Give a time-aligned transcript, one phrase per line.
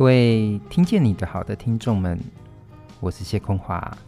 [0.00, 2.18] 各位听见你的好的听众们，
[3.00, 3.98] 我是谢空华，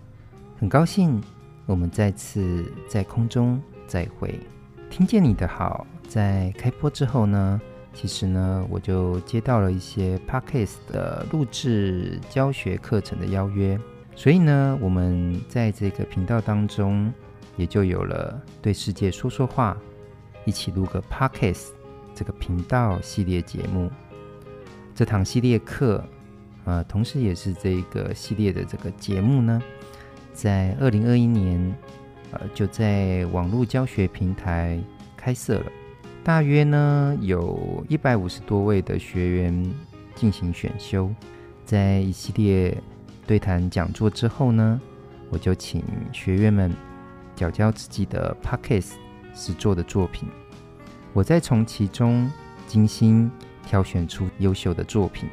[0.59, 1.23] 很高兴
[1.67, 4.41] 我们再次在空中再会。
[4.89, 7.61] 听见你的好，在开播之后呢，
[7.93, 13.79] 其实呢，我就接到了一些 Podcast 的录制教学课程的邀约，
[14.17, 17.13] 所以呢，我们在这个频道当中
[17.59, 19.77] 也就有了对世界说说话，
[20.47, 21.67] 一起录个 Podcast
[22.15, 23.91] 这个频道系列节目。
[24.95, 26.05] 这堂系列课，
[26.65, 29.61] 呃，同时也是这个系列的这个节目呢，
[30.35, 31.75] 在二零二一年，
[32.31, 34.79] 呃，就在网络教学平台
[35.17, 35.67] 开设了，
[36.23, 39.75] 大约呢有一百五十多位的学员
[40.15, 41.11] 进行选修，
[41.65, 42.77] 在一系列
[43.27, 44.79] 对谈讲座之后呢，
[45.31, 46.71] 我就请学员们
[47.35, 48.93] 缴交自己的 Podcast
[49.35, 50.29] 实作的作品，
[51.15, 52.31] 我再从其中
[52.67, 53.31] 精心。
[53.67, 55.29] 挑选出优秀的作品。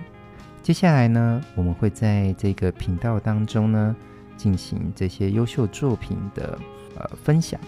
[0.62, 3.95] 接下来呢，我们会在这个频道当中呢，
[4.38, 6.59] 进行这些优秀作品的
[6.95, 7.59] 呃分享。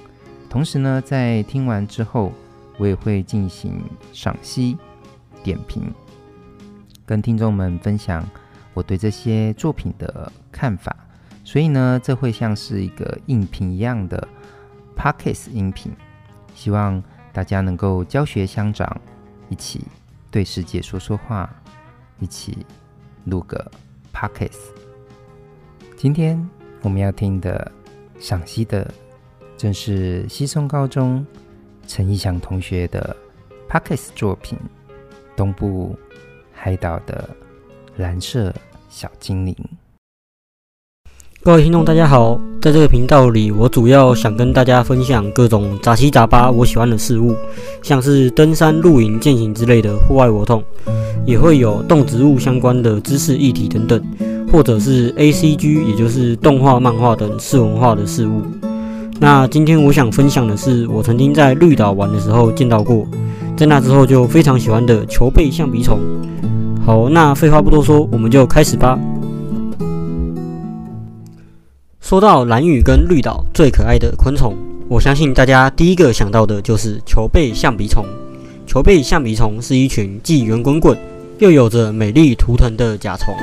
[0.50, 2.32] 同时呢，在听完之后，
[2.78, 4.78] 我也会进行赏析、
[5.42, 5.84] 点评，
[7.06, 8.28] 跟听众们分享
[8.74, 10.96] 我对这些作品的看法。
[11.44, 14.28] 所以呢，这会像是一个音频一样的
[14.96, 15.92] Podcast 音频，
[16.54, 17.02] 希望
[17.34, 18.96] 大家能够教学相长，
[19.50, 19.82] 一起。
[20.32, 21.54] 对世界说说话，
[22.20, 22.66] 一起
[23.26, 23.70] 录个
[24.14, 24.70] Podcast。
[25.98, 26.50] 今天
[26.82, 27.70] 我们要听的、
[28.18, 28.90] 赏析的，
[29.58, 31.26] 正是西松高中
[31.86, 33.14] 陈义祥同学的
[33.70, 34.58] Podcast 作品
[35.36, 36.00] 《东部
[36.54, 37.30] 海岛的
[37.98, 38.56] 蓝色
[38.88, 39.54] 小精灵》。
[41.44, 42.40] 各位听众，大家好！
[42.62, 47.36] 在这个频道里，我主要想跟大家分享各种杂七杂八我喜欢的事物，
[47.82, 50.64] 像是登山、露营、健行之类的户外活动，
[51.26, 54.00] 也会有动植物相关的知识议题等等，
[54.52, 58.44] 或者是 ACG，也就是动画、漫画等次文化的事物。
[59.20, 63.04] 那今天我想分享的是，我曾经在绿岛玩的时候见到过，
[63.58, 66.00] 在那之后就非常喜欢的球背象鼻虫。
[66.86, 69.00] 好，那废话不多说，我们就开始吧。
[72.02, 74.58] 说到蓝屿跟绿岛最可爱的昆虫，
[74.90, 78.04] 我相信大家第一个想到的就是球背象鼻虫。
[78.66, 80.98] 球背象鼻虫是一群既圆滚滚
[81.38, 83.34] 又有着美丽图腾的甲虫。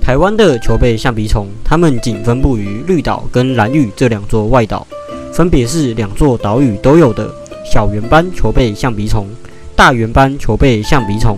[0.00, 4.86] 台湾的球背象鼻虫，它们仅分布于绿岛跟蓝屿这两座外岛，
[5.32, 7.30] 分别是两座岛屿都有的
[7.70, 9.28] 小圆斑球背象鼻虫、
[9.76, 11.36] 大圆斑球背象鼻虫，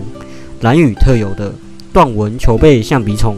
[0.61, 1.51] 蓝屿特有的
[1.91, 3.35] 断纹球背象鼻虫、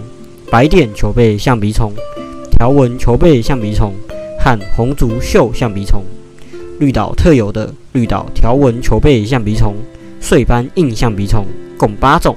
[0.52, 1.92] 白点球背象鼻虫。
[2.58, 3.94] 条纹球背象鼻虫
[4.40, 6.04] 和红足绣象鼻虫，
[6.80, 9.76] 绿岛特有的绿岛条纹球背象鼻虫、
[10.20, 11.46] 碎斑硬象鼻虫
[11.78, 12.36] 共八种。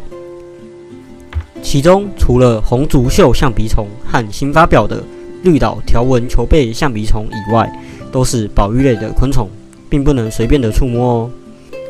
[1.63, 5.03] 其中，除了红足绣象鼻虫和新发表的
[5.43, 7.71] 绿岛条纹球背象鼻虫以外，
[8.13, 9.49] 都是保育类的昆虫，
[9.89, 11.31] 并不能随便的触摸哦。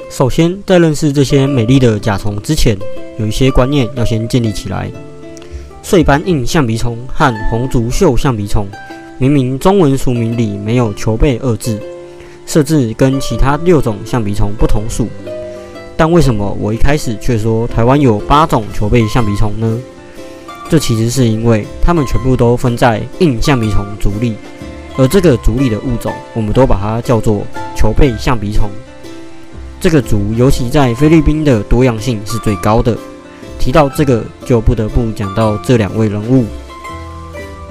[0.08, 2.78] 首先，在认识这些美丽的甲虫之前，
[3.18, 4.88] 有一些观念要先建立起来。
[5.82, 8.66] 碎斑硬象鼻虫和红足绣象鼻虫，
[9.18, 11.80] 明明中文俗名里没有“球背”二字，
[12.46, 15.08] 设置跟其他六种象鼻虫不同属，
[15.96, 19.80] 但为什么我一开始却说台湾有八种球背象鼻虫呢？
[20.68, 24.34] 这其实是因为它们全部都分在硬象鼻虫族里，
[24.96, 27.42] 而这个族里的物种，我们都把它叫做
[27.74, 28.70] 球背象鼻虫。
[29.80, 32.96] 这个族尤其在菲律宾的多样性是最高的。
[33.60, 36.46] 提到这个，就不得不讲到这两位人物。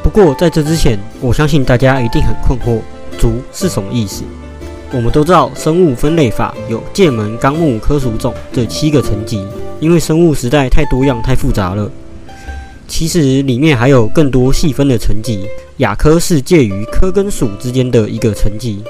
[0.03, 2.79] 不过在这之前，我相信大家一定很困惑，
[3.17, 4.23] 族是什么意思？
[4.91, 9.45] 我们都知道，生物分类法有界门纲目科属种这七个层级，
[9.79, 11.91] 因为生物实在太多样、太复杂了。
[12.87, 18.83] 其实里面还有更多细分的层级，亚科是介于科跟属之间的一个层级，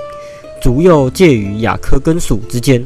[0.61, 2.85] 族又介于亚科跟属之间。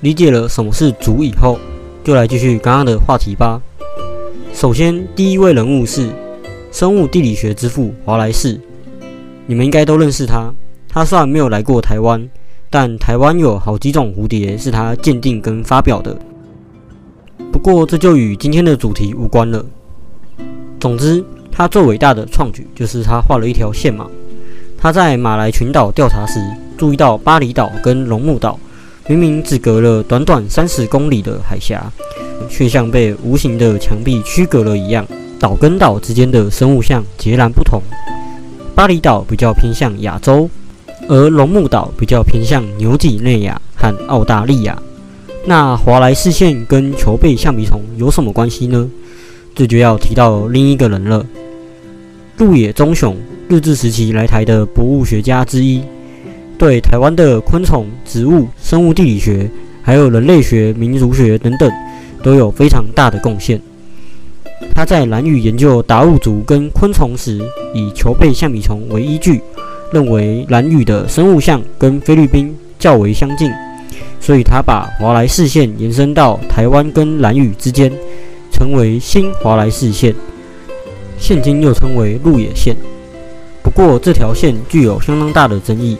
[0.00, 1.58] 理解了什么是族以后，
[2.04, 3.60] 就来继续刚刚的话题吧。
[4.52, 6.08] 首先，第一位人物是
[6.70, 8.60] 生物地理学之父华莱士，
[9.46, 10.52] 你们应该都认识他。
[10.88, 12.28] 他虽然没有来过台湾，
[12.70, 16.16] 但台湾有好几种蝴蝶是他鉴定跟发表的。
[17.50, 19.66] 不过，这就与今天的主题无关了。
[20.78, 24.06] 总之，他最伟大的创举就是他画了一条线嘛。
[24.80, 26.40] 他在马来群岛调查时，
[26.76, 28.56] 注意到巴厘岛跟龙目岛。
[29.08, 31.90] 明明只隔了短短三十公里的海峡，
[32.48, 35.06] 却像被无形的墙壁区隔了一样。
[35.40, 37.80] 岛跟岛之间的生物相截然不同。
[38.74, 40.50] 巴厘岛比较偏向亚洲，
[41.08, 44.76] 而龙目岛比较偏向纽几内亚和澳大利亚。
[45.46, 48.90] 那华莱士线跟球背象鼻虫有什么关系呢？
[49.54, 51.24] 这就要提到另一个人了，
[52.36, 53.16] 鹿野忠雄，
[53.48, 55.82] 日治时期来台的博物学家之一，
[56.58, 59.48] 对台湾的昆虫、植物、生物地理学，
[59.80, 61.70] 还有人类学、民族学等等，
[62.20, 63.60] 都有非常大的贡献。
[64.74, 67.40] 他在兰屿研究达悟族跟昆虫时，
[67.72, 69.40] 以球背象鼻虫为依据，
[69.92, 73.48] 认为兰屿的生物相跟菲律宾较为相近。
[74.20, 77.90] 所以，他把华莱士线延伸到台湾跟兰屿之间，
[78.50, 80.12] 成为新华莱士线，
[81.18, 82.76] 现今又称为鹿野线。
[83.62, 85.96] 不过，这条线具有相当大的争议，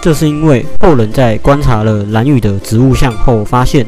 [0.00, 3.84] 这是因为后人在观察了兰屿的植物相后发现，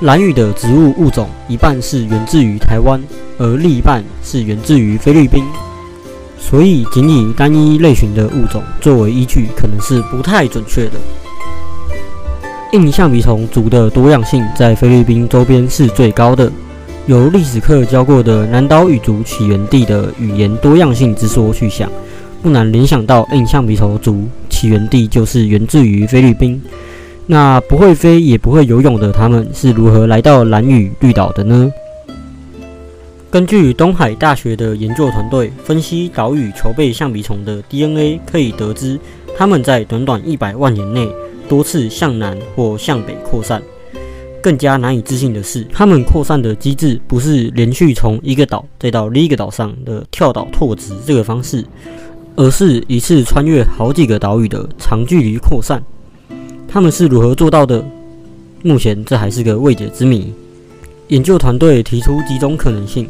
[0.00, 3.00] 兰屿的植物物种一半是源自于台湾，
[3.38, 5.44] 而另一半是源自于菲律宾。
[6.36, 10.92] 所以，仅以单一类群的物种作为依据，可能是不太准确的。
[12.72, 16.50] 硬象鼻虫族的多样性在菲律宾周边是最高的。
[17.06, 21.88] 由历史课教过的南岛语族起源地的语言多样性之说去想，
[22.42, 24.26] 不难联想到硬象鼻虫族
[24.64, 26.58] 起源地就是源自于菲律宾。
[27.26, 31.70] 那不会飞也不会游泳的他们是如何来到蓝屿绿岛的呢？
[33.30, 38.98] 根据东海大学的研究团队分析岛屿球背象鼻虫的 DNA，可以得知
[39.36, 41.06] 他们在短短一百万年内。
[41.46, 43.62] 多次向南或向北扩散，
[44.42, 51.62] 更加难以置信的是，它们扩散的机制不是连续从一个岛再到另一个岛上的跳岛拓殖这个方式，
[52.36, 55.82] 而是一次穿越好几个岛屿的长距离扩散。
[56.66, 57.84] 他们是如何做到的？
[58.62, 60.32] 目前这还是个未解之谜。
[61.08, 63.08] 研究团队提出几种可能性：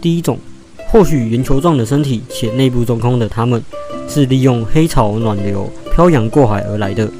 [0.00, 0.38] 第一种，
[0.88, 3.62] 或许圆球状的身体且内部中空的它们，
[4.08, 5.70] 是利用黑潮暖流。
[5.92, 7.10] 漂洋过海而来的，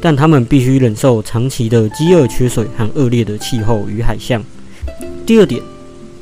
[0.00, 4.42] 但他们必须忍受长期的饥饿、缺水和恶劣的气候与海象。
[5.26, 5.60] 第二点，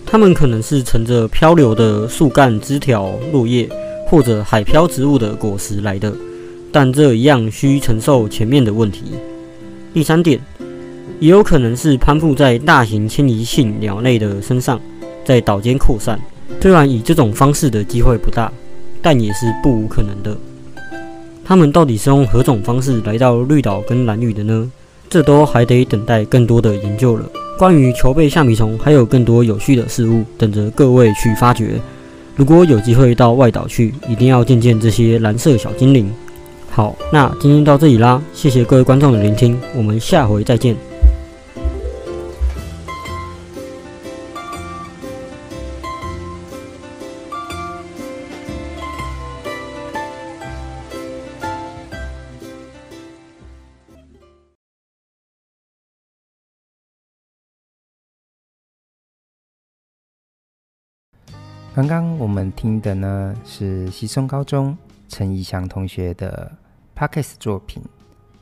[0.05, 3.69] 他们可能是乘着漂流的树干、枝条、落叶
[4.10, 6.12] 或者海漂植物的果实来的，
[6.72, 9.04] 但这一样需承受前面的问题。
[9.94, 10.40] 第三点，
[11.20, 14.80] 也有可能是攀附在大型迁移性鸟类的身上，
[15.24, 16.18] 在岛间扩散。
[16.60, 18.50] 虽然以这种方式的机会不大，
[19.00, 20.36] 但也是不无可能的。
[21.44, 24.68] 他们到底是用何种方式来到绿岛跟蓝屿的呢？
[25.08, 27.24] 这都还得等待更多的研究了。
[27.56, 31.80] 关于球背象鼻虫，还有更多有趣的事物等着各位去发掘。
[32.37, 36.11] 如果有机会到外岛去，一定要见见这些蓝色小精灵。
[36.71, 40.89] 好，那今天到这里啦，谢谢各位观众的聆听，我们下回再见。
[61.81, 64.77] 刚刚我们听的呢是西松高中
[65.09, 66.55] 陈怡翔同学的
[66.94, 67.82] Podcast 作品《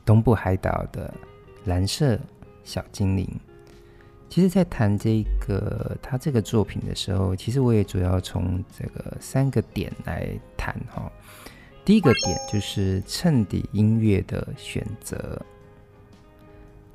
[0.03, 1.13] 东部海岛的
[1.63, 2.19] 蓝色
[2.65, 3.25] 小精灵》。
[4.27, 10.27] 其实，在谈这个他这个作品的时候，其实我也主要从这个三个点来
[10.57, 11.09] 谈哈。
[11.85, 15.41] 第一个点就是衬底音乐的选择，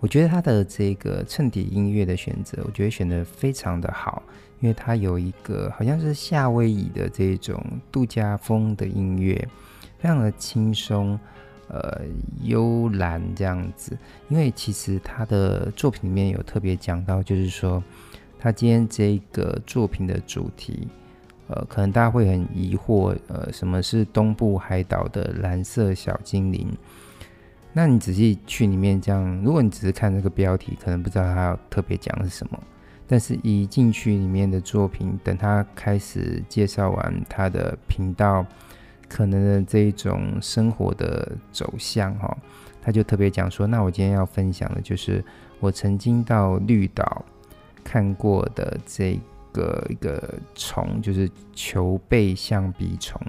[0.05, 4.23] 我觉得他的这个衬底音乐的选择，我觉得选得非常的好。
[4.61, 7.59] 因为它有一个好像是夏威夷的这种
[7.91, 9.35] 度假风的音乐，
[9.99, 11.19] 非常的轻松，
[11.69, 12.03] 呃，
[12.43, 13.97] 幽兰这样子。
[14.29, 17.83] 因为其实他的作品里面有特别讲到，就是说
[18.39, 20.87] 他今天这个作品的主题，
[21.49, 26.69] 呃，可能大家会很疑惑，呃，什么是东部海岛的蓝色小精灵？
[27.77, 32.59] 那你仔细去里面这样，如果你只是看这个标题，可能不知道他要特别讲的是什么。
[33.09, 38.47] 但是，一进去里面的作品，等他开始介绍完他的频道
[39.09, 42.35] 可能的这一种生活的走向，哈，
[42.81, 45.23] 他就特别讲说：“那我今天要分享的就是
[45.59, 47.25] 我曾经到绿岛
[47.83, 49.21] 看过的这
[49.53, 53.21] 个一个虫，就是球背象鼻虫。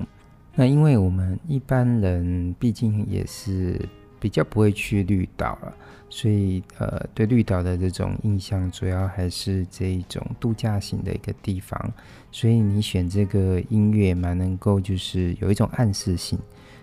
[0.53, 3.77] 那因为我们一般人毕竟也是
[4.25, 5.71] 比较不会去绿岛了。”
[6.09, 11.93] 所以，呃，对绿岛的这种印象，主要还是这一种度假型的一个地方。
[12.31, 16.39] 所以你选这个音乐，蛮能够就是有一种暗示性，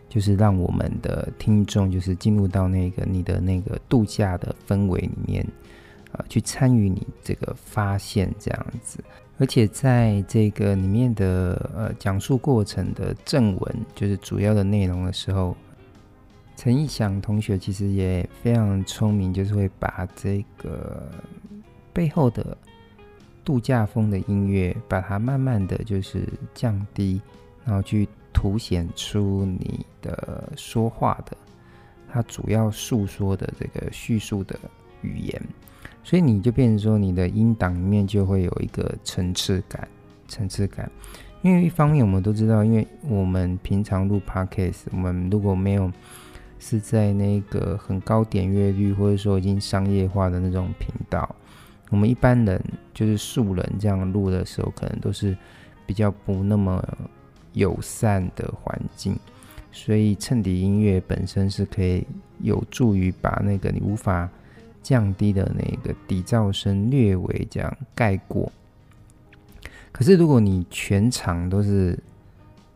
[0.08, 5.44] 就是让我们的听众就是进入到那个你的那个度假的氛围里面，
[6.12, 9.02] 呃，去参与你这个发现这样子。
[9.38, 15.56] 而且在这个里面的呃讲述过程的正文，就是主要的内容的时候。
[16.62, 21.10] 陈义祥同学其实也非常聪明，就是会把这个
[21.92, 22.56] 背后的
[23.44, 27.20] 度假风的音乐，把它慢慢的就是降低，
[27.64, 31.36] 然后去凸显出你的说话的，
[32.08, 34.56] 它主要诉说的这个叙述的
[35.00, 35.42] 语言，
[36.04, 39.88] 所以你就变成说你的音档里面就会有一个层次感，
[40.28, 40.88] 层次感。
[41.42, 45.90] 因为一方面我们都知道，因为我们平常录 Podcast，我们如果没有
[46.64, 51.34] 是在那个很高点阅率，或者说已经商业化的那种频道，
[51.90, 52.62] 我们一般人
[52.94, 55.36] 就是素人这样录的时候，可能都是
[55.84, 56.80] 比较不那么
[57.54, 59.18] 友善的环境，
[59.72, 62.06] 所以衬底音乐本身是可以
[62.38, 64.30] 有助于把那个你无法
[64.84, 68.50] 降低的那个底噪声略微这样盖过。
[69.90, 71.98] 可是如果你全场都是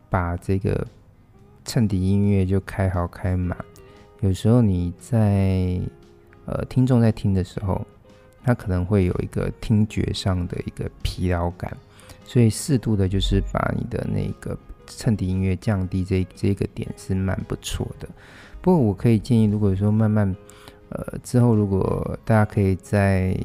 [0.09, 0.85] 把这个
[1.63, 3.57] 衬底音乐就开好开满。
[4.21, 5.79] 有时候你在
[6.45, 7.85] 呃听众在听的时候，
[8.43, 11.77] 他可能会有一个听觉上的一个疲劳感，
[12.25, 14.57] 所以适度的就是把你的那个
[14.87, 18.09] 衬底音乐降低这这个点是蛮不错的。
[18.59, 20.35] 不过我可以建议，如果说慢慢
[20.89, 23.37] 呃之后如果大家可以在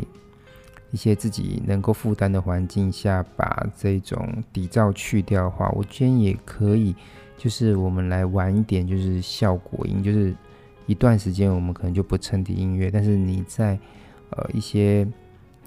[0.91, 6.95] 一些自己能够负担的环境下把这种底噪去掉的话，我建议也可以，
[7.37, 10.35] 就是我们来玩一点，就是效果音，就是。
[10.93, 13.79] 一段时间我们可能就不衬底音乐，但是你在
[14.29, 15.09] 呃一些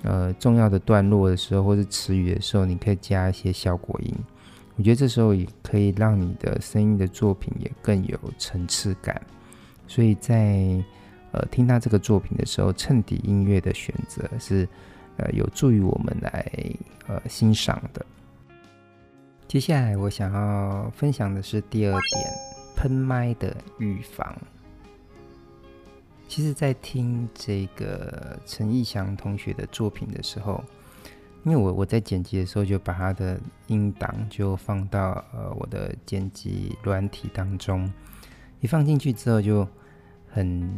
[0.03, 4.13] 呃重要的段落的时候，或是词语的时候，你可以加一些效果音。
[4.75, 9.19] 我觉得这时候也可以让你的声音的作品也更有层次感。
[9.87, 10.83] 所以在
[11.31, 14.67] 呃听他这个作品的时候，衬底音乐的选择是
[15.17, 16.45] 呃有助于我们来
[17.07, 18.05] 呃欣赏的。
[19.47, 22.33] 接下来我想要分享的是第二点，
[22.75, 24.37] 喷麦的预防。
[26.35, 30.61] 其实，在听这个陈义祥同学的作品的时候，
[31.45, 37.89] 因为我我在剪辑的时候就把他的音档就放到呃我的剪辑软体当中，
[38.59, 39.65] 一放进去之后就
[40.27, 40.69] 很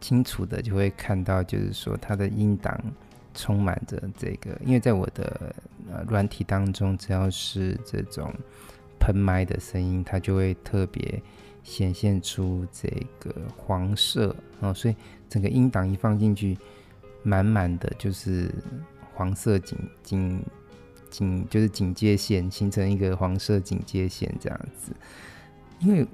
[0.00, 2.76] 清楚的就会看到，就是说他的音档
[3.34, 5.54] 充满着这个，因为在我的
[5.92, 8.34] 呃软体当中，只要是这种
[8.98, 11.22] 喷麦的声音，它就会特别。
[11.62, 12.88] 显现出这
[13.18, 14.96] 个黄色哦，所以
[15.28, 16.56] 整个音档一放进去，
[17.22, 18.50] 满满的就是
[19.14, 20.42] 黄色警警
[21.10, 24.92] 警，就是警戒线，形成一个黄色警戒线这样子。
[25.80, 26.06] 因为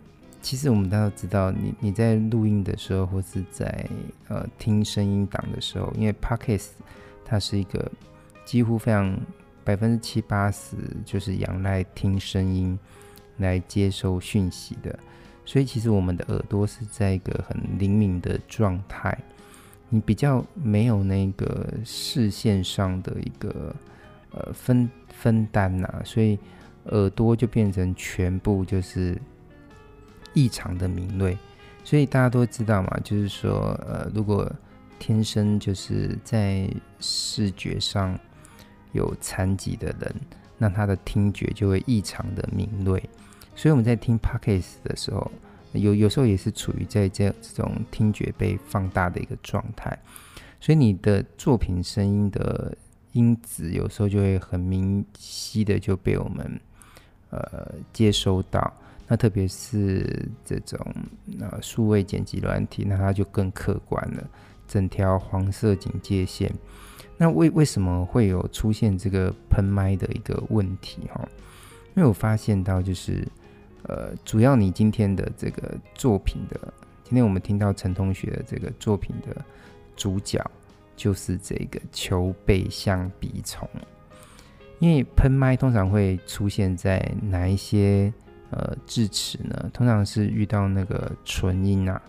[0.42, 3.88] 其实我们大家都知道，你你在录音的时候，或是在
[4.28, 6.70] 呃听声音档的时候，因为 Podcast
[7.24, 7.90] 它是一个
[8.44, 9.18] 几乎非常
[9.64, 12.78] 百分之七八十就是仰赖听声音
[13.38, 14.98] 来接收讯息的。
[15.44, 19.16] 所以其实我们的耳朵是在一个很灵敏的状态，
[19.88, 23.74] 你比较没有那个视线上的一个
[24.32, 26.38] 呃分分担呐、所以
[26.86, 29.20] 耳朵就变成全部就是
[30.32, 31.36] 异常的敏锐。
[31.84, 34.50] 所以大家都知道嘛，就是说呃，如果
[34.98, 36.66] 天生就是在
[36.98, 38.18] 视觉上
[38.92, 40.14] 有残疾的人，
[40.56, 43.02] 那他的听觉就会异常的敏锐。
[43.56, 45.30] 所以我们在听 Podcast 的时候，
[45.72, 49.96] 有有时候也是处于在这这种听觉被放大的一个状态，
[50.60, 52.76] 所以你的作品声音的
[53.12, 56.60] 音质有时候就会很明晰的就被我们
[57.30, 58.72] 呃接收到。
[59.06, 60.78] 那特别是这种
[61.38, 64.24] 呃数位剪辑软体，那它就更客观了，
[64.66, 66.52] 整条黄色警戒线。
[67.16, 71.28] 那为为什么会有出现这个喷麦的一个问题哈？
[71.94, 73.26] 因为我发现到就是。
[73.84, 76.58] 呃，主要你今天的这个作品的，
[77.02, 79.44] 今天我们听到陈同学的这个作品的
[79.94, 80.42] 主角
[80.96, 83.68] 就是这个球背象鼻虫，
[84.78, 88.12] 因为喷麦通常会出现在哪一些
[88.50, 89.70] 呃字词呢？
[89.72, 92.00] 通常是遇到那个唇音啊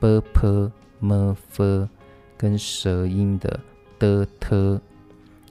[0.00, 1.88] ，b p m f
[2.36, 3.60] 跟舌音的
[3.98, 4.80] d t，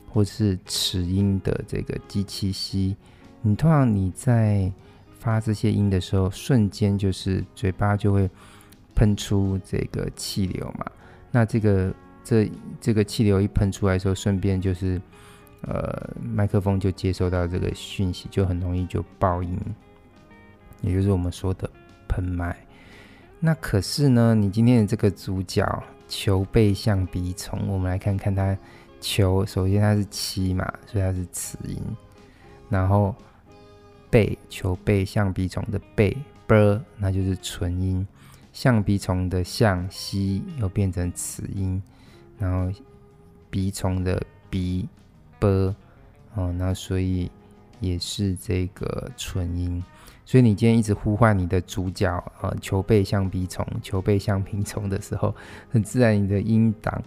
[0.09, 2.95] 或是齿音的这个 j q x，
[3.41, 4.69] 你通常你在
[5.21, 8.27] 发这些音的时候，瞬间就是嘴巴就会
[8.95, 10.85] 喷出这个气流嘛。
[11.29, 12.51] 那这个这
[12.81, 14.99] 这个气流一喷出来的时候，顺便就是
[15.61, 19.55] 呃麦克风就接收到这个讯息，就很容易就爆音，
[20.81, 21.69] 也就是我们说的
[22.07, 22.57] 喷麦。
[23.39, 28.57] 那可是呢，你今天的这个主角球背象鼻虫，我们来看看它
[28.99, 31.79] 球，首先它是七嘛，所以它是雌音，
[32.69, 33.15] 然后。
[34.11, 36.15] 背球背象鼻虫的背
[36.45, 38.05] b，那就是唇音。
[38.51, 41.81] 象鼻虫的象西又变成齿音，
[42.37, 42.69] 然后
[43.49, 44.89] 鼻虫的鼻
[45.39, 45.73] b
[46.35, 47.31] 哦，那所以
[47.79, 49.81] 也是这个唇音。
[50.25, 55.33] 所以你今天一直呼唤你的主角啊，球背象鼻虫，球背象鼻虫的时候，
[55.69, 57.01] 很 自然你的音档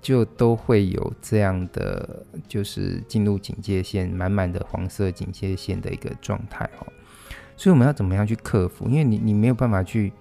[0.00, 6.86] 就都会有这样的，就是进入警戒线，满满的黄色警戒线的一个状态哦。
[7.56, 8.88] 所以我们要怎么样去克服？
[8.88, 10.12] 因为你你没有办法去，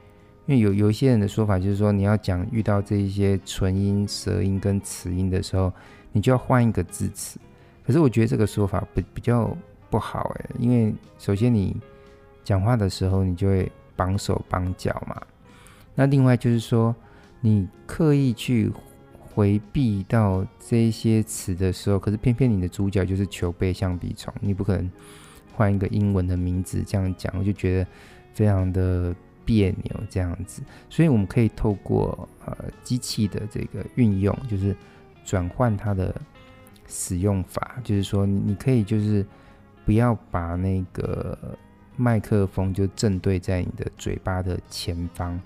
[0.45, 5.71] 因为有有一些人的说法就是说，你要讲遇到这一些唇音、舌音跟齿音的时候，
[6.11, 7.39] 你就要换一个字词。
[7.85, 9.55] 可是我觉得这个说法比比较
[9.89, 11.75] 不好诶，因为首先你。
[12.43, 15.21] 讲话的时候，你就会绑手绑脚嘛。
[15.93, 16.95] 那另外就是说，
[17.41, 18.71] 你刻意去
[19.37, 24.91] 回避到这些词的时候，可是偏偏你的主角就是求备象鼻虫，你不可能
[25.53, 27.87] 换一个英文的名字这样讲，我就觉得
[28.33, 29.15] 非常的
[29.45, 30.63] 别扭这样子。
[30.89, 34.75] 所以我们可以透过呃机器的这个运用，就是
[35.23, 36.19] 转换它的
[36.87, 39.23] 使用法，就是说你可以就是
[39.85, 41.37] 不要把那个。
[41.99, 45.41] 麦克风就正对在你的嘴巴的前方。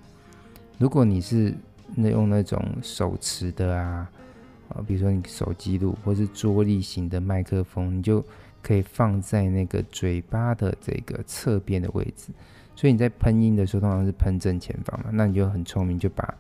[0.77, 1.55] 如果你是
[1.95, 4.09] 那用那种手持的啊，
[4.69, 8.23] 啊，比如说你手机录或是桌立型的麦克风，你就
[8.61, 12.31] 可以放在那个嘴巴的这个侧边的位置。
[12.75, 16.33] 所以你在喷音的时候，通常是喷正前方嘛，那你就很聪明，就把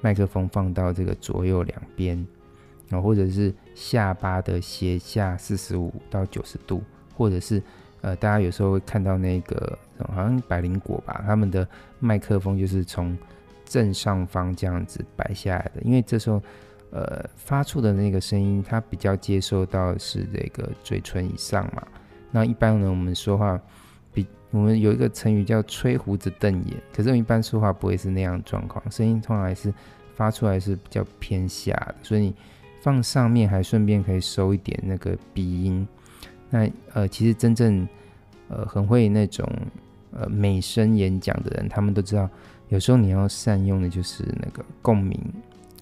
[0.00, 2.16] 麦克风放到这个左右两边，
[2.88, 6.82] 然后，或者是下巴的斜下四十五到九十度，
[7.16, 7.62] 或者是。
[8.02, 9.76] 呃，大家有时候会看到那个
[10.12, 11.66] 好像百灵果吧，他们的
[11.98, 13.16] 麦克风就是从
[13.66, 16.40] 正上方这样子摆下来的，因为这时候
[16.90, 21.86] 呃发出的那个声音，它比较接受到是这个嘴唇以上嘛。
[22.30, 23.60] 那一般呢，我们说话
[24.12, 29.72] 比我们有一个成语叫吹胡子瞪眼，可是我们一般说话不会是那样状况，声音通常还是
[30.14, 32.34] 发出来是比较偏下的，所以你
[32.80, 35.86] 放上面还顺便可以收一点那个鼻音。
[36.48, 37.86] 那呃，其实真正
[38.48, 39.44] 呃很会那种
[40.18, 42.28] 呃美声演讲的人，他们都知道，
[42.68, 45.20] 有时候你要善用的就是那个共鸣，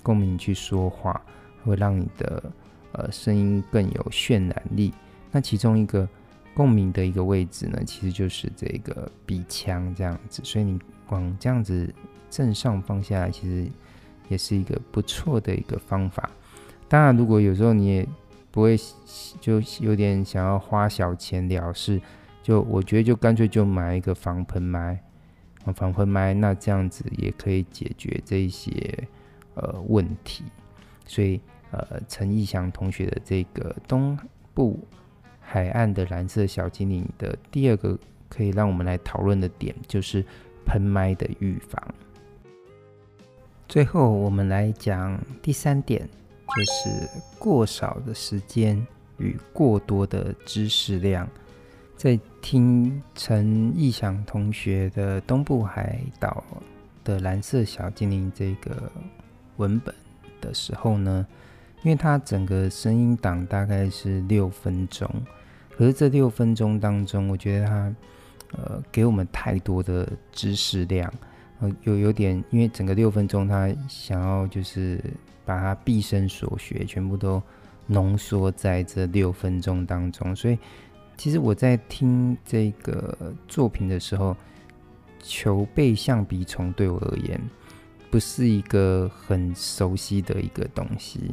[0.02, 1.20] 共鸣去说话，
[1.64, 2.42] 会让你的
[2.92, 4.92] 呃声音更有渲染力。
[5.30, 6.08] 那其中一个
[6.54, 11.92] 共鸣的一个位置呢，其实就是这个鼻腔这样子，所以你往这样子
[12.30, 13.68] 正上方下来，其实
[14.28, 16.28] 也是一个不错的一个方法。
[16.88, 18.08] 当然，如果有时候你也
[18.50, 18.78] 不会
[19.40, 22.00] 就有点想要花小钱了事，
[22.44, 25.02] 就我觉得就干脆就买一个防喷麦，
[25.74, 28.70] 防喷麦，那这样子也可以解决这一些
[29.54, 30.44] 呃问题。
[31.07, 34.16] 所以呃，陈义祥同学的这个东
[34.52, 34.78] 部
[35.40, 40.22] 海岸的蓝色小精灵的第二个可以让我们来讨论的点，就是
[40.66, 41.83] 喷麦的预防。
[43.66, 46.07] 最后我们来讲第三点。
[46.46, 51.26] 就是过少的时间与过多的知识量。
[51.96, 56.44] 在听陈逸翔同学的《东部海岛
[57.02, 58.90] 的蓝色小精灵》这个
[59.57, 59.94] 文本
[60.40, 61.26] 的时候呢，
[61.83, 65.09] 因为他整个声音档大概是六分钟，
[65.76, 67.94] 可是这六分钟当中，我觉得他
[68.52, 71.12] 呃给我们太多的知识量，
[71.61, 75.00] 呃有有点，因为整个六分钟他想要就是。
[75.46, 77.42] 把他毕生所学全部都
[77.87, 80.59] 浓缩在这六分钟当中，所以
[81.16, 83.16] 其实我在听这个
[83.48, 84.37] 作品的时候，
[85.22, 87.40] 球背象鼻虫对我而言
[88.11, 91.33] 不是一个很熟悉的一个东西。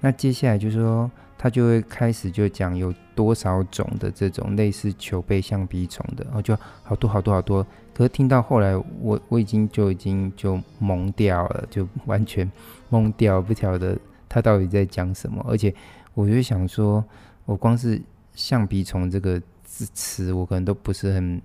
[0.00, 7.64] 那接下来就是说，他就会开始就讲有多少种的这种类似球背象鼻虫的，然后就好多好多好多。
[7.94, 12.50] 可是听到后来，我我已经就已经就懵掉了，就完全。
[12.90, 13.96] 懵掉，不晓得
[14.28, 15.74] 他到底在讲什么，而且
[16.14, 17.04] 我就想说，
[17.44, 18.00] 我光是
[18.34, 21.40] 橡皮虫这个字词，我可能都不是很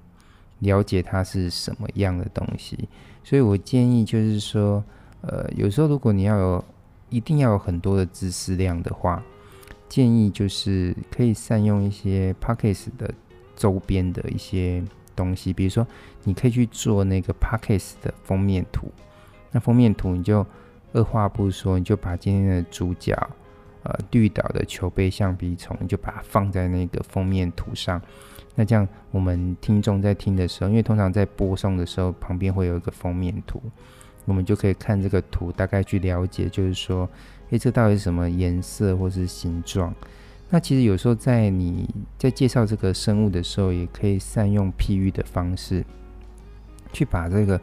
[0.59, 2.87] 了解它是什么样的东西，
[3.23, 4.83] 所以我建议就是说，
[5.21, 6.63] 呃，有时候如果你要有
[7.09, 9.23] 一定要有很多的知识量的话，
[9.87, 13.13] 建议就是可以善用一些 Podcast 的
[13.55, 14.83] 周边的一些
[15.15, 15.85] 东西，比如说
[16.23, 18.91] 你可以去做那个 Podcast 的封面图，
[19.51, 20.45] 那封面图你就。
[20.93, 23.13] 二话不说，你就把今天的主角，
[23.87, 28.01] 呃，绿岛的球背橡皮虫，你就把它放在那个封面图上。
[28.53, 33.61] 那这样，我们听众在听的时候，因为通常在播送的时候，旁边会有一个封面图，
[34.25, 37.09] 我们就可以看这个图，大概去了解，就是说，
[37.51, 39.95] 诶，这到底是什么颜色或是形状？
[40.49, 45.85] 那其实有时候在你在介绍这个生物的时候，也可以善用譬喻的方式，
[46.91, 47.59] 去把这个。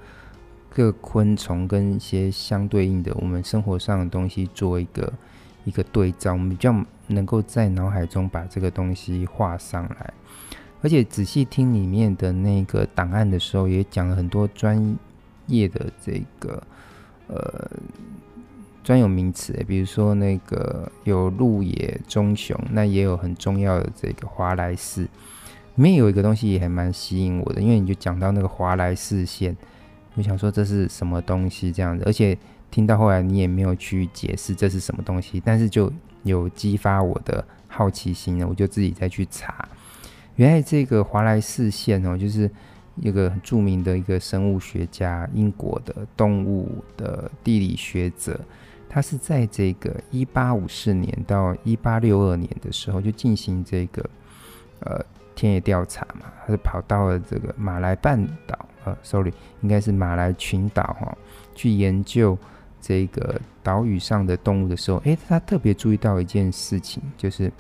[0.77, 5.13] 各个昆虫跟一 些相对应的我们生活上的东西做一个
[5.65, 6.75] 一个对照，我们比较
[7.09, 10.13] 能够在脑海中把这个东西画上来。
[10.83, 14.97] 而且仔细听里面的那个档案的时候，也讲了很多专
[15.47, 16.63] 业的这个
[17.29, 17.71] 呃
[18.83, 25.09] 专有名词，比如说那个有鹿野忠雄，那也有很重要的这个华莱士。
[25.77, 29.57] 里面有一个东西也还蛮吸引我的，因为你就讲到那个华莱士线，
[30.17, 32.37] 我想说这是什么东西这样子，而且
[32.75, 35.93] 听到后来你也没有去解释这是什么东西，但是就
[36.25, 39.69] 有激发我的好奇心呢，我就自己再去查。
[40.35, 42.51] 原来这个华莱士线哦，就是
[42.97, 48.41] 一个很著名的一个生物学家，英国的动物的地理学者。
[48.89, 54.05] 他是在这个一八五四年到一八六二年的时候就进行这个
[54.81, 55.01] 呃
[55.37, 61.19] 田野调查嘛，他是跑到了这个马来半岛，呃，sorry，应该是马来群岛哈、哦，
[61.55, 62.37] 去研究
[62.85, 67.51] 这个岛屿上的动物的时候，诶，他特别注意到一件事情，就是。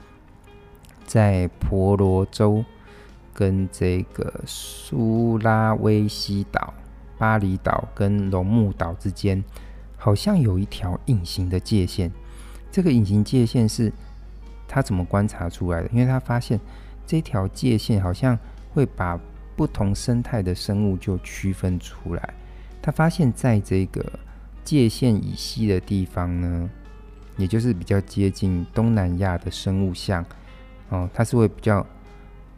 [1.07, 2.65] 在婆罗洲
[3.35, 6.73] 跟这个苏拉威西岛、
[7.19, 9.45] 巴厘岛跟龙目岛之间，
[9.99, 12.11] 好像有一条隐形的界限。
[12.73, 13.93] 这个隐形界限是
[14.67, 15.89] 他怎么观察出来的？
[15.93, 16.59] 因为他发现
[17.07, 18.37] 这条界限好像
[18.73, 19.21] 会把
[19.55, 22.35] 不同生态的生物就区分出来。
[22.81, 24.03] 他发现在这个
[24.65, 26.71] 界限以西的地方呢，
[27.37, 30.25] 也就是比较接近东南亚的生物相。
[30.89, 31.87] 哦，它是会比较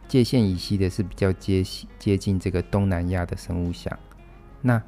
[0.07, 1.63] 界限以西的，是比较接
[1.99, 3.97] 接近这个东南亚的生物相。
[4.61, 4.81] 那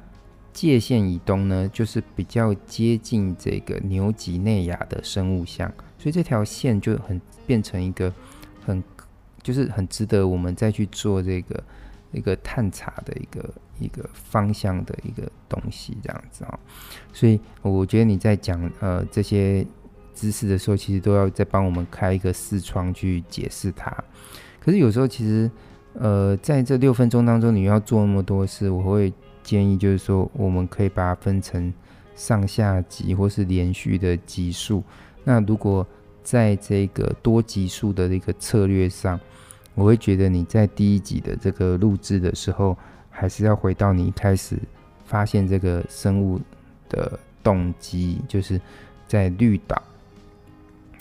[0.52, 5.70] 界限以东呢，就是比较接近这个牛几内亚的生物相。
[5.98, 8.12] 所以这条线就很变成一个
[8.64, 8.82] 很
[9.42, 11.62] 就是很值得我们再去做这个
[12.12, 16.58] 一个探查的一个一个方向的一个东西，这样子啊。
[17.12, 19.66] 所以我觉得你在讲呃这些。
[20.12, 23.90] 知识的时候，其实都要再帮我们开一个视窗去解释它。
[24.58, 25.50] 可是有时候，其实，
[25.94, 29.10] 呃，在这六分钟当中，你要做那么多事，我会
[29.42, 31.72] 建议就是说，我们可以把它分成
[32.14, 34.82] 上下集或是连续的集数。
[35.24, 35.86] 那如果
[36.22, 39.18] 在这个多集数的一个策略上，
[39.74, 42.76] 我会觉得你在第一集的这个录制的时候，
[43.10, 44.56] 还是要回到你一开始
[45.04, 46.40] 发现这个生物
[46.88, 48.58] 的动机，就是
[49.06, 49.82] 在绿岛。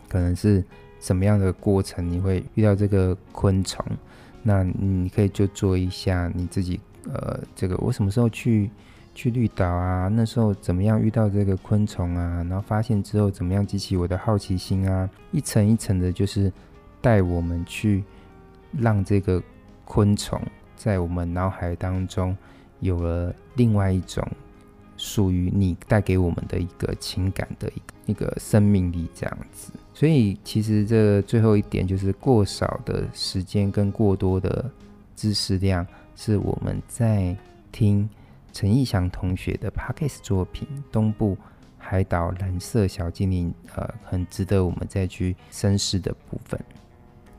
[0.07, 0.63] 可能是
[0.99, 3.85] 什么样的过程，你会遇到这个昆虫？
[4.41, 6.79] 那你可以就做一下你自己，
[7.13, 8.71] 呃，这个我什么时候去
[9.13, 10.07] 去绿岛啊？
[10.07, 12.43] 那时候怎么样遇到这个昆虫啊？
[12.49, 15.07] 然后发现之后怎么样激起我的好奇心啊？
[15.31, 16.51] 一层一层的，就是
[17.01, 18.03] 带我们去
[18.77, 19.43] 让这个
[19.85, 20.41] 昆虫
[20.79, 22.35] 在我们脑海当中
[22.79, 24.27] 有了另外一种。
[25.01, 29.71] 属于你带给我们的一个情感的一个一个生命力，这样子。
[29.93, 34.69] 所以其实这最后一点就是过少的时间跟过多的
[35.15, 35.87] 知识量，
[36.17, 37.33] 是我们在
[37.71, 38.09] 听
[38.51, 41.37] 陈义祥同学的 Podcast 作品《东部
[41.77, 46.59] 海岛蓝色小精灵》，呃，很值得我们再去深思的部分。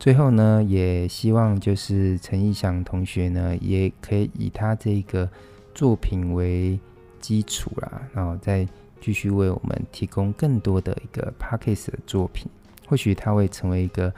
[0.01, 5.31] 最后呢，也希望就是陈义祥同学呢，也可以以他这个
[5.73, 6.77] 作品为。
[7.21, 8.67] 基础啦，然后再
[8.99, 12.51] 继续为我们提供更多的一个 Podcast 的作品，
[12.89, 14.11] 或许它会成为一个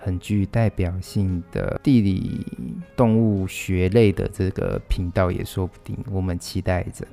[0.00, 2.46] 很具代表性的地理
[2.96, 7.06] 动物学类的这个频道也说不定，我们期待着。